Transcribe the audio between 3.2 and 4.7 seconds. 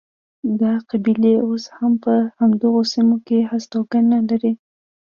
کې هستوګنه لري.